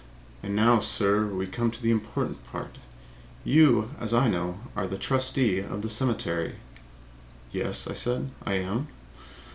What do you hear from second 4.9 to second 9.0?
trustee of the cemetery." "Yes," I said, "I am."